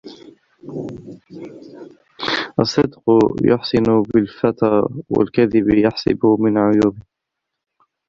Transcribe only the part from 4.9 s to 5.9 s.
والكذب